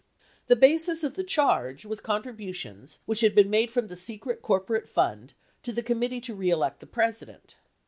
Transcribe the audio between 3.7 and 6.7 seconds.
the secret corporate fund to the Committee To Re